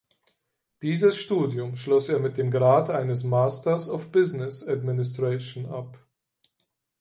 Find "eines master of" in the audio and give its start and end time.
2.89-4.11